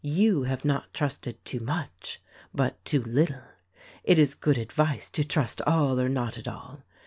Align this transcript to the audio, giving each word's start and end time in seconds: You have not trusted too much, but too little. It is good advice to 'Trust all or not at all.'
You 0.03 0.45
have 0.45 0.65
not 0.65 0.95
trusted 0.95 1.45
too 1.45 1.59
much, 1.59 2.23
but 2.55 2.83
too 2.85 3.03
little. 3.03 3.43
It 4.03 4.17
is 4.17 4.33
good 4.33 4.57
advice 4.57 5.11
to 5.11 5.23
'Trust 5.23 5.61
all 5.61 5.99
or 5.99 6.09
not 6.09 6.39
at 6.39 6.47
all.' 6.47 6.81